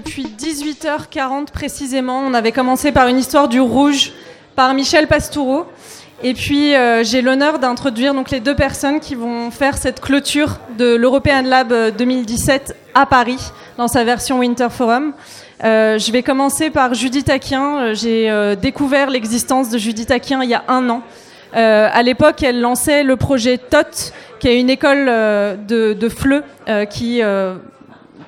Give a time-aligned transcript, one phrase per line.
[0.00, 2.20] depuis 18h40 précisément.
[2.20, 4.12] On avait commencé par une histoire du rouge
[4.56, 5.66] par Michel Pastoureau.
[6.22, 10.58] Et puis euh, j'ai l'honneur d'introduire donc les deux personnes qui vont faire cette clôture
[10.78, 15.12] de l'European Lab 2017 à Paris dans sa version Winter Forum.
[15.64, 17.92] Euh, je vais commencer par Judith Aquin.
[17.92, 21.02] J'ai euh, découvert l'existence de Judith Aquin il y a un an.
[21.56, 27.22] Euh, à l'époque, elle lançait le projet TOT, qui est une école de, de qui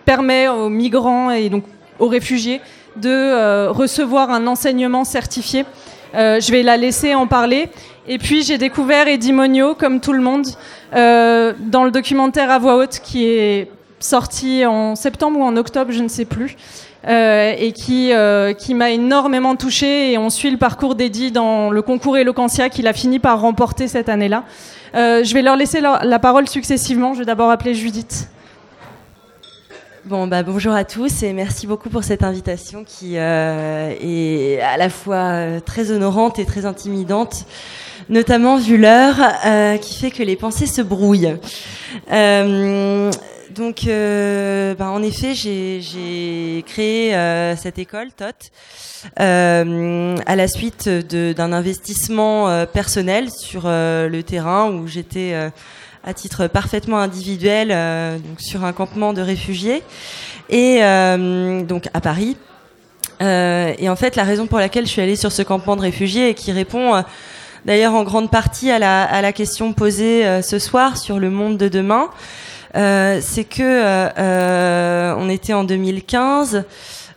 [0.04, 1.64] permet aux migrants et donc
[1.98, 2.60] aux réfugiés
[2.96, 5.64] de recevoir un enseignement certifié.
[6.14, 7.68] je vais la laisser en parler.
[8.06, 10.46] Et puis j'ai découvert Eddie Monio, comme tout le monde,
[10.92, 13.70] dans le documentaire à voix haute qui est
[14.00, 16.56] sorti en septembre ou en octobre, je ne sais plus.
[17.08, 20.12] Euh, et qui, euh, qui m'a énormément touchée.
[20.12, 23.88] Et on suit le parcours d'Eddie dans le concours Eloquentia qu'il a fini par remporter
[23.88, 24.44] cette année-là.
[24.94, 27.14] Euh, je vais leur laisser la, parole successivement.
[27.14, 28.28] Je vais d'abord appeler Judith.
[30.04, 34.88] Bon, bah, bonjour à tous et merci beaucoup pour cette invitation qui est à la
[34.88, 37.46] fois très honorante et très intimidante,
[38.08, 39.16] notamment vu l'heure
[39.80, 41.36] qui fait que les pensées se brouillent.
[43.52, 48.50] Donc, euh, ben, en effet, j'ai créé euh, cette école TOT
[49.20, 55.34] euh, à la suite d'un investissement personnel sur le terrain où j'étais
[56.04, 57.68] à titre parfaitement individuel
[58.18, 59.82] donc sur un campement de réfugiés
[60.50, 60.80] et
[61.64, 62.36] donc à Paris.
[63.20, 66.30] et en fait, la raison pour laquelle je suis allée sur ce campement de réfugiés
[66.30, 67.02] et qui répond
[67.64, 71.56] d'ailleurs en grande partie à la, à la question posée ce soir sur le monde
[71.56, 72.10] de demain.
[72.74, 76.64] Euh, c'est que euh, euh, on était en 2015.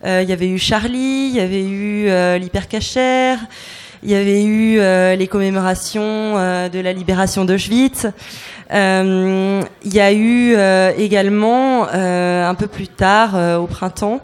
[0.04, 3.40] Il y avait eu Charlie, il y avait eu l'hypercachère,
[4.04, 4.78] il y avait eu
[5.16, 6.34] les commémorations
[6.68, 8.06] de la libération d'Auschwitz.
[8.70, 10.56] Il y a eu
[10.98, 14.20] également un peu plus tard, au printemps,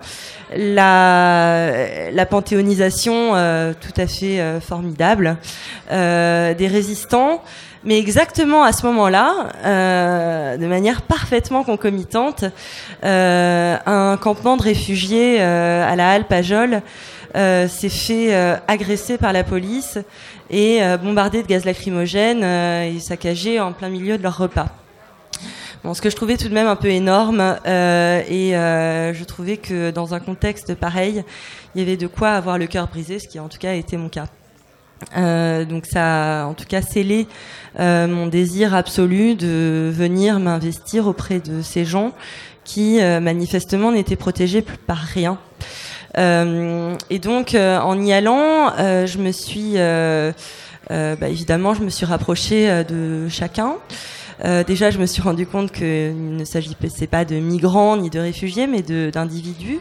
[0.57, 3.33] la, la panthéonisation
[3.81, 5.37] tout à fait formidable
[5.91, 7.43] des résistants.
[7.85, 12.45] Mais exactement à ce moment-là, euh, de manière parfaitement concomitante,
[13.05, 16.83] euh, un campement de réfugiés euh, à la Halle Pajol
[17.37, 19.99] euh, s'est fait euh, agresser par la police
[20.51, 24.67] et bombardé de gaz lacrymogène et saccagé en plein milieu de leur repas.
[25.95, 30.13] Ce que je trouvais tout de même un peu énorme, et je trouvais que dans
[30.13, 31.25] un contexte pareil,
[31.75, 33.75] il y avait de quoi avoir le cœur brisé, ce qui en tout cas a
[33.75, 34.27] été mon cas.
[35.17, 37.27] Euh, donc ça a en tout cas scellé
[37.81, 42.13] euh, mon désir absolu de venir m'investir auprès de ces gens
[42.65, 45.39] qui euh, manifestement n'étaient protégés par rien.
[46.17, 49.75] Et donc en y allant, je me suis
[50.89, 53.77] bah, évidemment je me suis rapprochée de chacun.
[54.45, 58.19] Euh, déjà, je me suis rendu compte qu'il ne s'agissait pas de migrants ni de
[58.19, 59.81] réfugiés, mais d'individus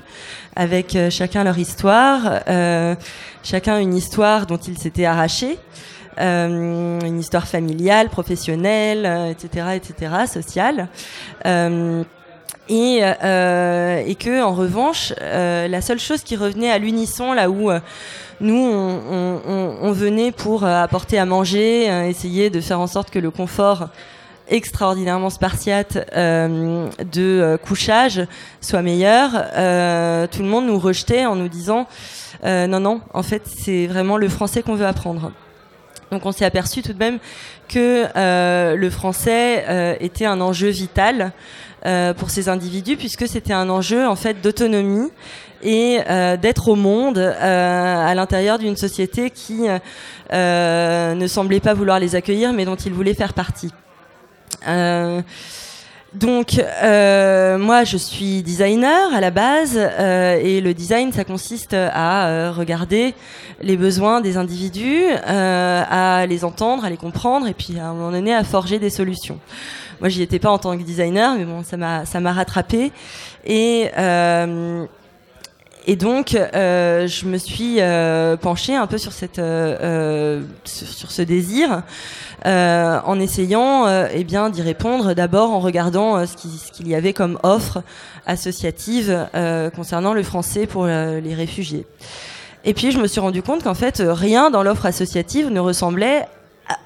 [0.56, 2.96] avec euh, chacun leur histoire, euh,
[3.44, 5.58] chacun une histoire dont ils s'étaient arrachés.
[6.20, 10.90] Euh, une histoire familiale, professionnelle, etc., etc., sociale.
[12.70, 17.70] Euh, et, euh, que en revanche, la seule chose qui revenait à l'unisson là où
[18.40, 23.90] nous on, venait pour apporter à manger, essayer de faire en sorte que le confort
[24.52, 28.28] extraordinairement spartiate euh, de euh, couchage
[28.60, 31.88] soit meilleur, euh, tout le monde nous rejetait en nous disant
[32.44, 35.32] non, non, en fait, c'est vraiment le français qu'on veut apprendre.
[36.12, 37.20] Donc on s'est aperçu tout de même
[37.70, 38.08] que
[38.76, 41.34] le français était un enjeu vital
[42.18, 45.10] pour ces individus puisque c'était un enjeu en fait d'autonomie
[45.64, 46.00] et
[46.42, 49.62] d'être au monde à l'intérieur d'une société qui
[50.32, 53.72] ne semblait pas vouloir les accueillir mais dont ils voulaient faire partie.
[54.68, 55.22] Euh,
[56.14, 61.74] donc euh, moi je suis designer à la base euh, et le design ça consiste
[61.74, 63.14] à euh, regarder
[63.62, 67.94] les besoins des individus, euh, à les entendre, à les comprendre et puis à un
[67.94, 69.40] moment donné à forger des solutions.
[70.02, 72.92] Moi j'y étais pas en tant que designer mais bon ça m'a ça m'a rattrapé
[73.46, 73.90] et
[75.88, 81.22] et donc, euh, je me suis euh, penchée un peu sur cette, euh, sur ce
[81.24, 81.82] désir,
[82.46, 86.36] en essayant, eh bien, d'y répondre d'abord en regardant ce
[86.72, 87.84] qu'il y avait comme offre
[88.26, 89.28] associative
[89.76, 91.86] concernant le français pour les réfugiés.
[92.64, 96.26] Et puis, je me suis rendu compte qu'en fait, rien dans l'offre associative ne ressemblait
[96.68, 96.78] à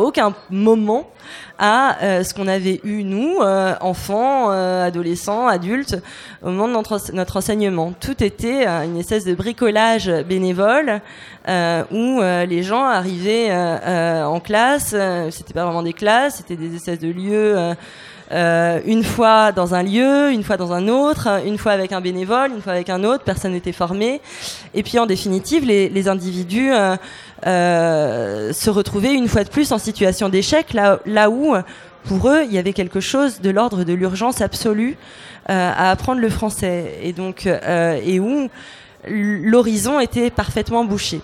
[0.00, 1.06] aucun moment
[1.60, 5.98] à euh, ce qu'on avait eu nous, euh, enfants, euh, adolescents, adultes,
[6.42, 7.92] au moment de notre, enseignement.
[8.00, 11.00] Tout était une espèce de bricolage bénévole
[11.46, 14.94] où les gens arrivaient en classe,
[15.30, 17.56] c'était pas vraiment des classes, c'était des espèces de lieux.
[18.32, 22.52] une fois dans un lieu, une fois dans un autre, une fois avec un bénévole,
[22.52, 24.20] une fois avec un autre, personne n'était formé.
[24.74, 26.72] Et puis en définitive, les, les individus
[27.44, 31.54] se retrouvaient une fois de plus en situation d'échec, là, où
[32.04, 34.96] pour eux, il y avait quelque chose de l'ordre de l'urgence absolue
[35.48, 38.48] euh, à apprendre le français, et donc euh, et où
[39.08, 41.20] l'horizon était parfaitement bouché.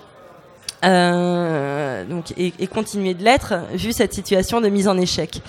[0.85, 5.41] Euh, donc et, et continuer de l'être vu cette situation de mise en échec.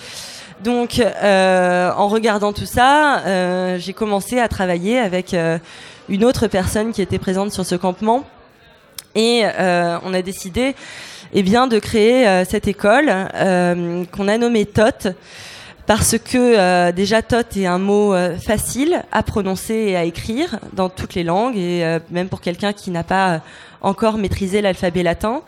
[0.63, 5.33] Donc, en regardant tout ça, j'ai commencé à travailler avec
[6.09, 8.25] une autre personne qui était présente sur ce campement,
[9.15, 9.43] et
[10.03, 10.75] on a décidé
[11.33, 15.13] eh bien, de créer euh, cette école euh, qu'on a nommée TOT
[15.85, 20.89] parce que euh, déjà TOT est un mot facile à prononcer et à écrire dans
[20.89, 23.41] toutes les langues et même pour quelqu'un qui n'a pas
[23.81, 25.41] encore maîtrisé l'alphabet latin.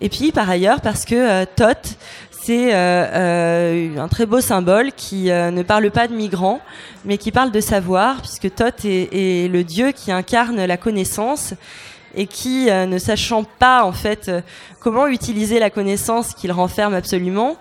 [0.00, 1.96] Et puis par ailleurs parce que TOT
[2.30, 6.60] c'est un très beau symbole qui ne parle pas de migrants,
[7.04, 11.54] mais qui parle de savoir, puisque Thoth est, est le dieu qui incarne la connaissance
[12.16, 14.40] et qui, euh, ne sachant pas en fait euh,
[14.80, 17.56] comment utiliser la connaissance qu'il renferme absolument,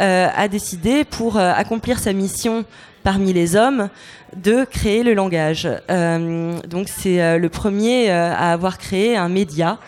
[0.00, 2.64] euh, a décidé pour accomplir sa mission
[3.02, 3.88] parmi les hommes
[4.36, 5.68] de créer le langage.
[5.88, 9.78] donc c'est le premier à avoir créé un média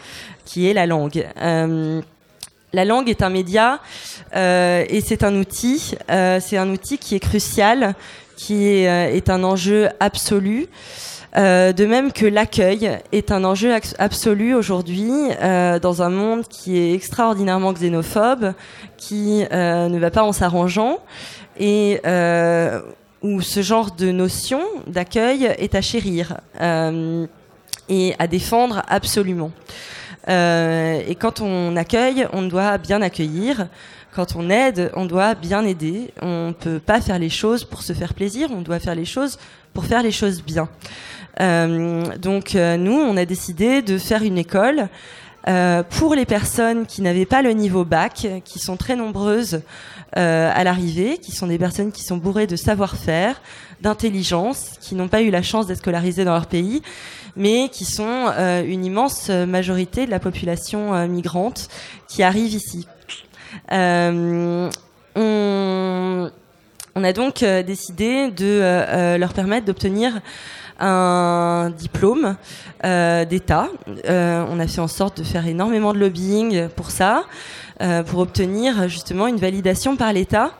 [0.44, 1.26] qui est la langue.
[1.36, 3.80] la langue est un média
[4.34, 5.94] et c'est un outil.
[6.08, 7.94] c'est un outil qui est crucial,
[8.36, 10.68] qui est, est un enjeu absolu.
[11.36, 15.10] Euh, de même que l'accueil est un enjeu absolu aujourd'hui
[15.42, 18.52] euh, dans un monde qui est extraordinairement xénophobe,
[18.96, 20.98] qui euh, ne va pas en s'arrangeant
[21.58, 22.00] et
[23.22, 29.50] où ce genre de notion d'accueil est à chérir et à défendre absolument.
[30.28, 33.68] et quand on accueille, on doit bien accueillir.
[34.14, 36.12] Quand on aide, on doit bien aider.
[36.22, 39.04] On ne peut pas faire les choses pour se faire plaisir, on doit faire les
[39.04, 39.38] choses
[39.72, 40.68] pour faire les choses bien.
[41.40, 44.88] Euh, donc euh, nous, on a décidé de faire une école
[45.46, 49.60] euh, pour les personnes qui n'avaient pas le niveau bac, qui sont très nombreuses
[50.16, 53.42] à l'arrivée, qui sont des personnes qui sont bourrées de savoir-faire,
[53.80, 56.82] d'intelligence, qui n'ont pas eu la chance d'être scolarisées dans leur pays,
[57.34, 58.32] mais qui sont
[58.64, 61.68] une immense majorité de la population migrante
[62.06, 62.86] qui arrive ici.
[63.72, 64.70] on,
[66.94, 70.20] a donc décidé de leur permettre d'obtenir
[70.80, 72.36] un diplôme
[72.84, 73.68] euh, d'État.
[74.08, 77.24] Euh, on a fait en sorte de faire énormément de lobbying pour ça,
[78.06, 80.52] pour obtenir justement une validation par l'État.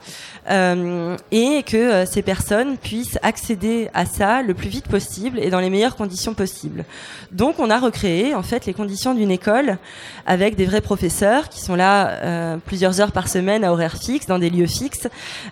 [0.50, 5.48] Euh, et que euh, ces personnes puissent accéder à ça le plus vite possible et
[5.48, 6.84] dans les meilleures conditions possibles.
[7.32, 9.78] Donc on a recréé en fait les conditions d'une école
[10.26, 14.26] avec des vrais professeurs qui sont là euh, plusieurs heures par semaine à horaire fixe,
[14.26, 15.08] dans des lieux fixes,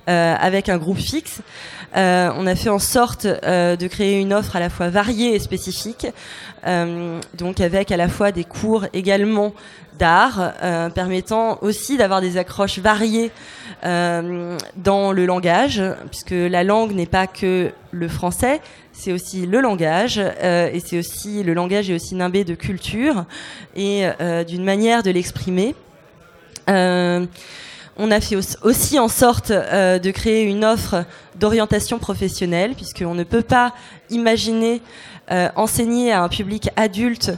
[0.06, 1.40] avec un groupe fixe.
[1.94, 6.06] on a fait en sorte de créer une offre à la fois variée et spécifique,
[7.34, 9.54] donc avec à la fois des cours également
[10.02, 10.52] d'art,
[10.94, 13.30] permettant aussi d'avoir des accroches variées
[13.84, 18.60] euh, dans le langage, puisque la langue n'est pas que le français,
[18.92, 23.24] c'est aussi le langage, euh, et c'est aussi le langage est aussi nimbé de culture
[23.74, 25.74] et euh, d'une manière de l'exprimer.
[27.96, 31.04] On a fait aussi en sorte de créer une offre
[31.38, 33.74] d'orientation professionnelle, puisqu'on ne peut pas
[34.10, 34.80] imaginer
[35.56, 37.32] enseigner à un public adulte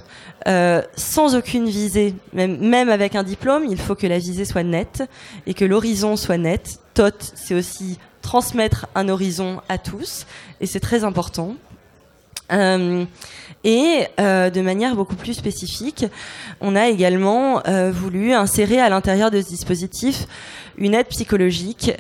[0.47, 4.63] euh, sans aucune visée, même, même avec un diplôme, il faut que la visée soit
[4.63, 5.03] nette
[5.47, 6.81] et que l'horizon soit net.
[6.93, 10.27] TOT, c'est aussi transmettre un horizon à tous,
[10.61, 11.55] et c'est très important.
[12.53, 13.05] Euh,
[13.67, 16.05] et euh, de manière beaucoup plus spécifique,
[16.61, 20.27] on a également euh, voulu insérer à l'intérieur de ce dispositif
[20.77, 21.93] une aide psychologique,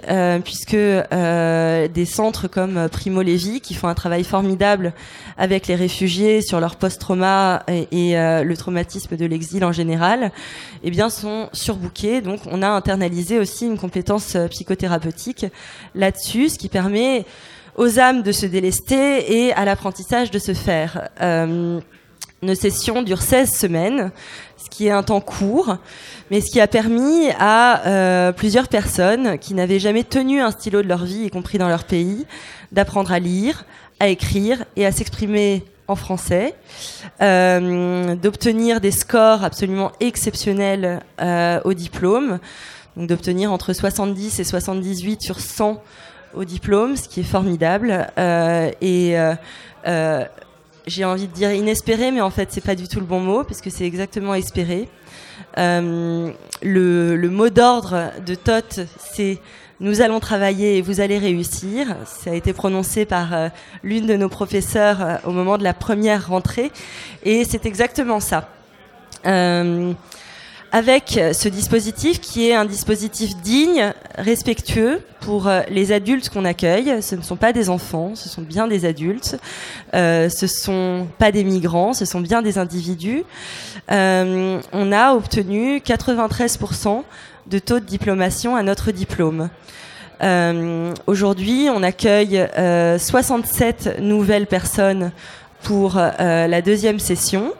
[0.44, 4.94] puisque des centres comme Primo Levi, qui font un travail formidable
[5.38, 10.32] avec les réfugiés sur leur post-trauma et, et le traumatisme de l'exil en général,
[10.82, 12.20] eh bien sont surbookés.
[12.20, 15.46] Donc on a internalisé aussi une compétence psychothérapeutique
[15.94, 17.26] là-dessus, ce qui permet
[17.76, 21.08] aux âmes de se délester et à l'apprentissage de se faire.
[21.20, 21.80] Euh,
[22.42, 24.12] nos sessions durent 16 semaines,
[24.56, 25.78] ce qui est un temps court,
[26.30, 30.82] mais ce qui a permis à euh, plusieurs personnes qui n'avaient jamais tenu un stylo
[30.82, 32.26] de leur vie, y compris dans leur pays,
[32.72, 33.64] d'apprendre à lire,
[33.98, 36.54] à écrire et à s'exprimer en français,
[37.22, 41.00] euh, d'obtenir des scores absolument exceptionnels
[41.64, 42.38] au diplôme,
[42.96, 45.82] donc d'obtenir entre 70 et 78 sur 100
[46.36, 48.06] au diplôme, ce qui est formidable.
[48.18, 49.34] Euh, et euh,
[49.86, 50.24] euh,
[50.86, 53.44] j'ai envie de dire inespéré, mais en fait c'est pas du tout le bon mot
[53.44, 54.88] puisque c'est exactement espéré.
[55.56, 59.38] Le, mot d'ordre de Tot, c'est
[59.80, 61.96] nous allons travailler et vous allez réussir.
[62.06, 63.50] Ça a été prononcé par
[63.82, 66.70] l'une de nos professeurs au moment de la première rentrée,
[67.24, 68.48] et c'est exactement ça.
[70.74, 76.44] Euh, avec ce dispositif qui est un dispositif digne, respectueux pour euh, les adultes qu'on
[76.44, 77.02] accueille.
[77.02, 79.38] Ce ne sont pas des enfants, ce sont bien des adultes.
[79.94, 83.24] Euh, ce sont pas des migrants, ce sont bien des individus.
[83.90, 87.02] Euh, on a obtenu 93%
[87.46, 89.48] de taux de diplomation à notre diplôme.
[90.22, 92.46] Euh, Aujourd'hui, on accueille
[92.98, 95.12] 67 euh, nouvelles personnes
[95.62, 97.52] pour euh, la deuxième session.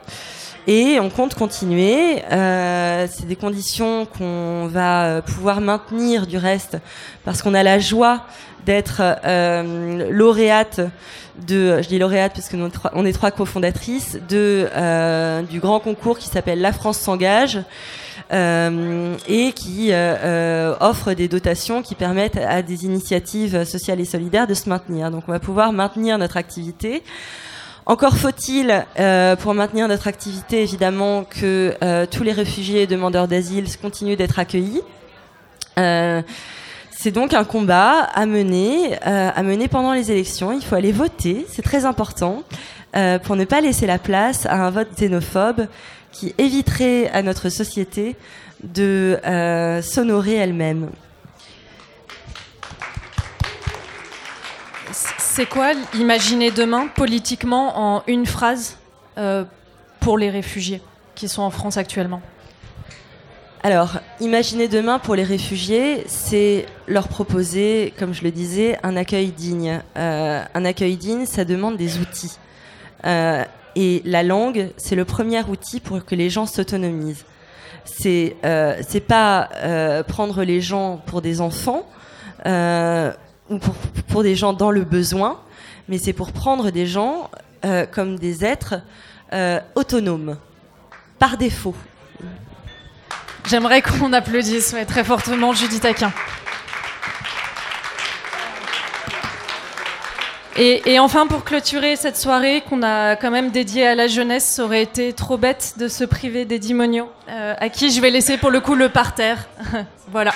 [0.67, 2.23] Et on compte continuer.
[2.31, 6.77] Euh, c'est des conditions qu'on va euh, pouvoir maintenir du reste
[7.23, 8.25] parce qu'on a la joie
[8.65, 10.81] d'être euh, lauréate
[11.47, 12.57] de, je dis lauréate parce que
[12.93, 17.59] on est trois cofondatrices de euh, du grand concours qui s'appelle La France s'engage
[18.31, 24.47] euh, et qui euh, offre des dotations qui permettent à des initiatives sociales et solidaires
[24.47, 25.11] de se maintenir.
[25.11, 27.03] Donc on va pouvoir maintenir notre activité.
[27.87, 33.27] Encore faut-il, euh, pour maintenir notre activité, évidemment, que euh, tous les réfugiés et demandeurs
[33.27, 34.81] d'asile continuent d'être accueillis.
[35.77, 36.23] Euh,
[36.89, 40.51] c'est donc un combat à mener, à mener pendant les élections.
[40.51, 42.41] Il faut aller voter, c'est très important,
[43.23, 45.67] pour ne pas laisser la place à un vote xénophobe
[46.13, 48.15] qui éviterait à notre société
[48.63, 49.19] de
[49.83, 50.89] s'honorer elle-même.
[55.35, 58.77] C'est quoi imaginer demain politiquement en une phrase
[59.17, 59.43] euh,
[59.99, 60.81] pour les réfugiés
[61.13, 62.21] qui sont en France actuellement?
[63.61, 69.33] Alors, imaginer demain pour les réfugiés, c'est leur proposer, comme je le disais, un accueil
[69.33, 69.81] digne.
[69.97, 72.37] Euh, un accueil digne, ça demande des outils.
[73.03, 73.43] Euh,
[73.75, 77.25] et la langue, c'est le premier outil pour que les gens s'autonomisent.
[77.83, 79.49] C'est euh, pas
[80.07, 81.85] prendre les gens pour des enfants
[83.47, 83.75] pour,
[84.07, 85.39] pour des gens dans le besoin,
[85.87, 87.29] mais c'est pour prendre des gens
[87.63, 88.75] euh, comme des êtres
[89.33, 90.37] euh, autonomes,
[91.19, 91.75] par défaut.
[93.47, 96.11] J'aimerais qu'on applaudisse ouais, très fortement Judith Aquin.
[100.57, 104.63] Et, enfin, pour clôturer cette soirée qu'on a quand même dédiée à la jeunesse, ça
[104.63, 108.37] aurait été trop bête de se priver d'Eddie Monio, euh, à qui je vais laisser
[108.37, 109.49] pour le coup le parterre.
[110.11, 110.31] voilà.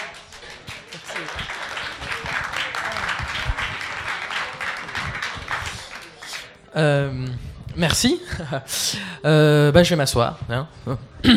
[6.76, 7.12] Euh,
[7.76, 8.20] merci.
[9.26, 10.40] euh, bah, je vais m'asseoir.
[10.50, 10.68] Hein.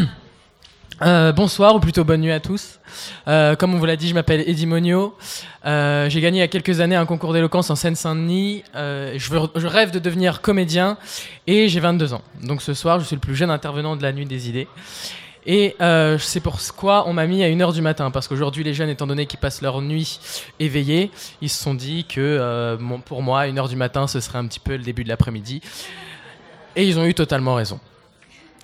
[1.00, 2.78] Euh, bonsoir ou plutôt bonne nuit à tous.
[3.26, 5.16] Comme on vous l'a dit, je m'appelle Eddie Monio.
[5.64, 8.62] J'ai gagné il y a quelques années un concours d'éloquence en Seine-Saint-Denis.
[8.72, 10.96] Je, rêve de devenir comédien
[11.48, 12.22] et j'ai 22 ans.
[12.44, 14.68] Donc ce soir, je suis le plus jeune intervenant de la nuit des idées.
[15.46, 18.88] Et euh, c'est pourquoi on m'a mis à 1h du matin, parce qu'aujourd'hui les jeunes,
[18.88, 20.20] étant donné qu'ils passent leur nuit
[20.60, 24.46] éveillés, ils se sont dit que euh, pour moi, 1h du matin, ce serait un
[24.46, 25.60] petit peu le début de l'après-midi.
[26.76, 27.80] Et ils ont eu totalement raison.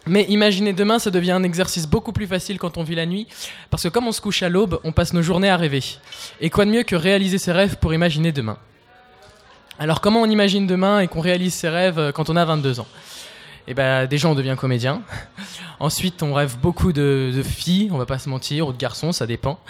[0.07, 3.27] Mais imaginez demain, ça devient un exercice beaucoup plus facile quand on vit la nuit,
[3.71, 5.83] parce que comme on se couche à l'aube, on passe nos journées à rêver.
[6.41, 8.57] Et quoi de mieux que réaliser ses rêves pour imaginer demain?
[9.81, 12.87] Alors comment on imagine demain et qu'on réalise ses rêves quand on a 22 ans?
[13.69, 15.03] Et ben déjà on devient comédien.
[15.81, 19.27] Ensuite on rêve beaucoup de, filles, on va pas se mentir, ou de garçons, ça
[19.27, 19.61] dépend.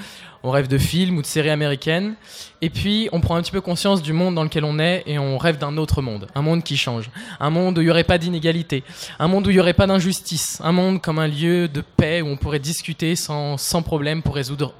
[0.45, 2.14] On rêve de films ou de séries américaines.
[2.62, 5.19] Et puis on prend un petit peu conscience du monde dans lequel on est et
[5.19, 8.05] on rêve d'un autre monde, un monde qui change, un monde où il y aurait
[8.05, 8.85] pas d'inégalité,
[9.19, 12.23] un monde où il y aurait pas d'injustice, un monde comme un lieu de paix
[12.23, 14.75] où on pourrait discuter sans, sans problème pour résoudre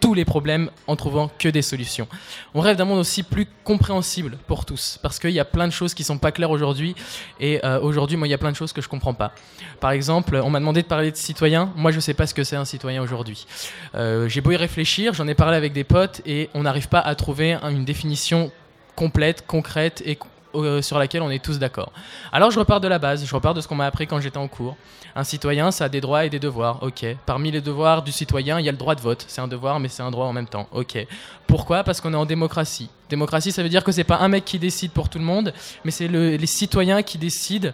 [0.00, 2.08] tous les problèmes en trouvant que des solutions.
[2.54, 5.72] On rêve d'un monde aussi plus compréhensible pour tous, parce qu'il y a plein de
[5.72, 6.96] choses qui sont pas claires aujourd'hui,
[7.38, 9.32] et euh, aujourd'hui, moi, il y a plein de choses que je comprends pas.
[9.78, 12.44] Par exemple, on m'a demandé de parler de citoyen, moi, je sais pas ce que
[12.44, 13.46] c'est un citoyen aujourd'hui.
[13.94, 17.00] Euh, J'ai beau y réfléchir, j'en ai parlé avec des potes, et on n'arrive pas
[17.00, 18.50] à trouver une définition
[18.96, 20.18] complète, concrète et
[20.54, 21.92] euh, sur laquelle on est tous d'accord.
[22.32, 24.38] Alors je repars de la base, je repars de ce qu'on m'a appris quand j'étais
[24.38, 24.76] en cours.
[25.16, 27.04] Un citoyen, ça a des droits et des devoirs, ok.
[27.26, 29.24] Parmi les devoirs du citoyen, il y a le droit de vote.
[29.26, 31.06] C'est un devoir, mais c'est un droit en même temps, ok.
[31.46, 31.82] Pourquoi?
[31.82, 32.90] Parce qu'on est en démocratie.
[33.08, 35.52] Démocratie, ça veut dire que c'est pas un mec qui décide pour tout le monde,
[35.84, 37.70] mais c'est le, les citoyens qui décident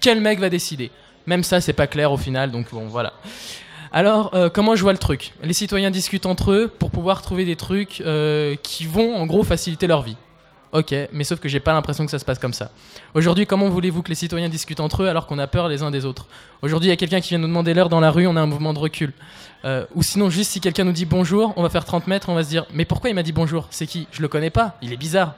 [0.00, 0.90] quel mec va décider.
[1.26, 3.14] Même ça, c'est pas clair au final, donc bon, voilà.
[3.90, 5.32] Alors, euh, comment je vois le truc?
[5.42, 9.44] Les citoyens discutent entre eux pour pouvoir trouver des trucs euh, qui vont, en gros,
[9.44, 10.16] faciliter leur vie.
[10.74, 12.72] Ok, mais sauf que j'ai pas l'impression que ça se passe comme ça.
[13.14, 15.92] Aujourd'hui, comment voulez-vous que les citoyens discutent entre eux alors qu'on a peur les uns
[15.92, 16.26] des autres?
[16.62, 18.40] Aujourd'hui, il y a quelqu'un qui vient nous demander l'heure dans la rue, on a
[18.40, 19.12] un mouvement de recul.
[19.64, 22.34] Euh, ou sinon, juste si quelqu'un nous dit bonjour, on va faire 30 mètres, on
[22.34, 23.68] va se dire Mais pourquoi il m'a dit bonjour?
[23.70, 24.08] C'est qui?
[24.10, 25.34] Je le connais pas, il est bizarre.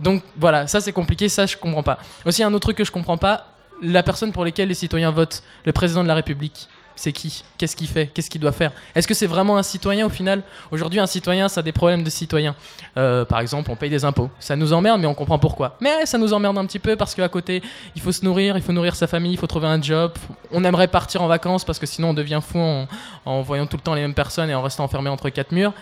[0.00, 2.00] Donc voilà, ça c'est compliqué, ça je comprends pas.
[2.26, 3.46] Aussi un autre truc que je comprends pas,
[3.82, 7.76] la personne pour laquelle les citoyens votent, le président de la République, c'est qui Qu'est-ce
[7.76, 11.00] qu'il fait Qu'est-ce qu'il doit faire Est-ce que c'est vraiment un citoyen au final Aujourd'hui,
[11.00, 12.54] un citoyen, ça a des problèmes de citoyen.
[12.96, 14.30] Euh, par exemple, on paye des impôts.
[14.38, 15.76] Ça nous emmerde, mais on comprend pourquoi.
[15.80, 17.62] Mais ça nous emmerde un petit peu parce qu'à côté,
[17.96, 20.12] il faut se nourrir, il faut nourrir sa famille, il faut trouver un job.
[20.52, 22.58] On aimerait partir en vacances parce que sinon on devient fou
[23.24, 25.72] en, voyant tout le temps les mêmes personnes et en restant enfermé entre quatre murs.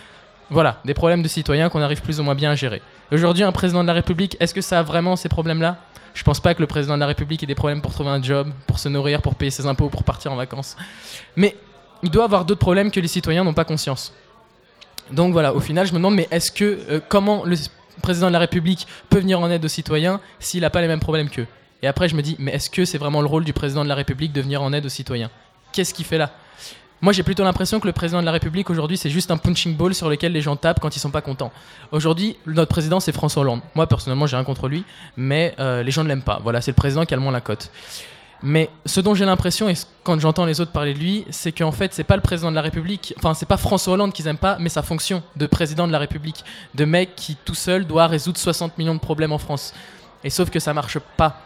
[0.49, 2.81] Voilà, des problèmes de citoyens qu'on arrive plus ou moins bien à gérer.
[3.11, 5.77] Aujourd'hui, un président de la République, est-ce que ça a vraiment ces problèmes-là
[6.13, 8.21] Je pense pas que le président de la République ait des problèmes pour trouver un
[8.21, 10.77] job, pour se nourrir, pour payer ses impôts, pour partir en vacances.
[11.35, 11.55] Mais
[12.03, 14.13] il doit avoir d'autres problèmes que les citoyens n'ont pas conscience.
[15.11, 17.55] Donc voilà, au final, je me demande, mais est-ce que euh, comment le
[18.01, 20.99] président de la République peut venir en aide aux citoyens s'il n'a pas les mêmes
[20.99, 21.47] problèmes qu'eux?
[21.81, 23.89] Et après, je me dis, mais est-ce que c'est vraiment le rôle du président de
[23.89, 25.29] la République de venir en aide aux citoyens?
[25.73, 26.31] Qu'est-ce qu'il fait là?
[27.03, 29.75] Moi, j'ai plutôt l'impression que le président de la République aujourd'hui, c'est juste un punching
[29.75, 31.51] ball sur lequel les gens tapent quand ils sont pas contents.
[31.91, 33.59] Aujourd'hui, notre président, c'est François Hollande.
[33.75, 34.85] Moi, personnellement, j'ai rien contre lui,
[35.17, 36.39] mais euh, les gens ne l'aiment pas.
[36.41, 37.71] Voilà, c'est le président qui a le moins la cote.
[38.41, 41.73] Mais ce dont j'ai l'impression, et quand j'entends les autres parler de lui, c'est qu'en
[41.73, 44.37] fait, c'est pas le président de la République, enfin, c'est pas François Hollande qu'ils aiment
[44.37, 48.07] pas, mais sa fonction de président de la République, de mec qui tout seul doit
[48.07, 49.73] résoudre 60 millions de problèmes en France.
[50.23, 51.41] Et sauf que ça marche pas.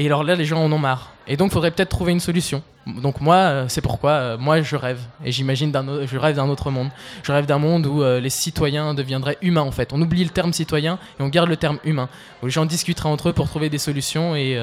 [0.00, 1.12] Et alors là, les gens en ont marre.
[1.26, 2.62] Et donc, il faudrait peut-être trouver une solution.
[2.86, 4.98] Donc moi, euh, c'est pourquoi euh, moi je rêve.
[5.26, 6.88] Et j'imagine d'un, je rêve d'un autre monde.
[7.22, 9.92] Je rêve d'un monde où euh, les citoyens deviendraient humains en fait.
[9.92, 12.08] On oublie le terme citoyen et on garde le terme humain.
[12.42, 14.58] Où les gens discuteraient entre eux pour trouver des solutions et,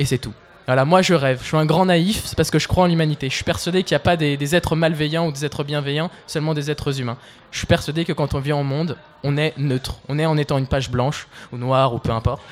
[0.00, 0.34] et c'est tout.
[0.66, 1.38] Voilà, moi je rêve.
[1.40, 3.30] Je suis un grand naïf, c'est parce que je crois en l'humanité.
[3.30, 6.54] Je suis persuadé qu'il n'y a pas des, êtres malveillants ou des êtres bienveillants, seulement
[6.54, 7.18] des êtres humains.
[7.52, 10.00] Je suis persuadé que quand on vient au monde, on est neutre.
[10.08, 12.42] On est en étant une page blanche ou noire ou peu importe.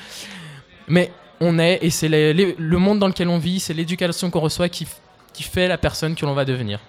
[0.87, 1.11] Mais
[1.43, 4.87] on est, et c'est le monde dans lequel on vit, c'est l'éducation qu'on reçoit qui,
[5.33, 6.79] qui fait la personne que l'on va devenir.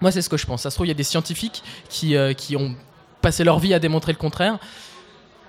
[0.00, 0.62] Moi, c'est ce que je pense.
[0.62, 2.74] Ça se trouve, il y a des scientifiques qui, euh, qui ont
[3.22, 4.58] passé leur vie à démontrer le contraire.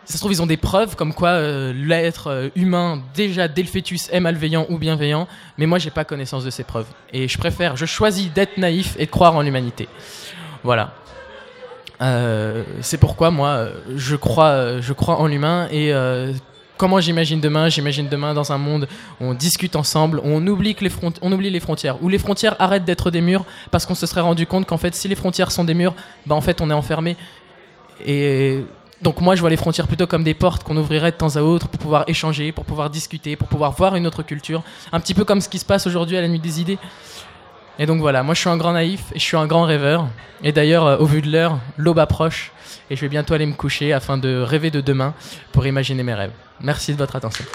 [0.06, 3.64] Ça se trouve, ils ont des preuves comme quoi euh, l'être euh, humain, déjà dès
[3.64, 5.28] le fœtus, est malveillant ou bienveillant,
[5.58, 6.88] mais moi, j'ai pas connaissance de ces preuves.
[7.12, 9.90] Et je préfère, je choisis d'être naïf et de croire en l'humanité.
[10.64, 10.94] Voilà.
[12.82, 15.94] c'est pourquoi moi, je crois, je crois en l'humain et
[16.78, 17.70] Comment j'imagine demain?
[17.70, 18.88] J'imagine demain dans un monde
[19.22, 23.22] où on discute ensemble, où on oublie, les frontières, où les frontières arrêtent d'être des
[23.22, 25.94] murs parce qu'on se serait rendu compte qu'en fait, si les frontières sont des murs,
[26.26, 27.16] bah en fait, on est enfermé.
[28.06, 28.66] Et
[29.02, 31.42] donc moi, je vois les frontières plutôt comme des portes qu'on ouvrirait de temps à
[31.42, 34.62] autre pour pouvoir échanger, pour pouvoir discuter, pour pouvoir voir une autre culture,
[34.92, 36.78] un petit peu comme ce qui se passe aujourd'hui à la nuit des idées.
[37.78, 40.08] Et donc voilà, moi je suis un grand naïf et je suis un grand rêveur.
[40.44, 42.52] Et d'ailleurs, euh, au vu de l'heure, l'aube approche
[42.90, 45.14] et je vais bientôt aller me coucher afin de rêver de demain
[45.52, 46.32] pour imaginer mes rêves.
[46.62, 47.46] Merci de votre attention.